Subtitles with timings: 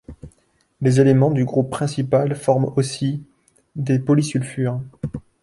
[0.81, 3.21] Les éléments du groupe principal forment aussi
[3.75, 4.81] des polysulfures.